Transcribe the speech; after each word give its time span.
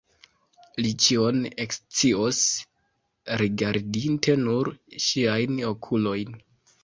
Li 0.83 0.93
ĉion 1.07 1.35
ekscios, 1.65 2.39
rigardinte 3.41 4.35
nur 4.47 4.71
ŝiajn 5.09 5.63
okulojn. 5.73 6.35